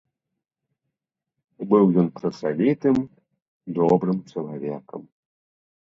[1.73, 2.97] Быў ён працавітым
[3.79, 5.01] добрым чалавекам.